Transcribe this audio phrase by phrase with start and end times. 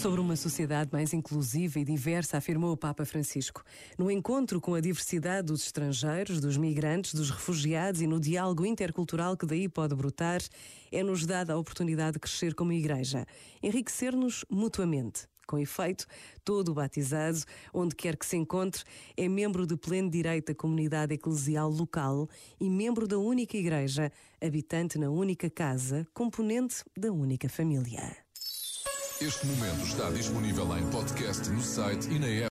[0.00, 3.62] Sobre uma sociedade mais inclusiva e diversa, afirmou o Papa Francisco.
[3.98, 9.36] No encontro com a diversidade dos estrangeiros, dos migrantes, dos refugiados e no diálogo intercultural
[9.36, 10.40] que daí pode brotar,
[10.90, 13.26] é-nos dada a oportunidade de crescer como igreja,
[13.62, 15.28] enriquecer-nos mutuamente.
[15.50, 16.06] Com efeito,
[16.44, 17.40] todo batizado,
[17.74, 18.84] onde quer que se encontre,
[19.16, 22.28] é membro de pleno direito da comunidade eclesial local
[22.60, 28.16] e membro da única igreja, habitante na única casa, componente da única família.
[29.20, 32.48] Este momento está disponível em podcast no site e na app.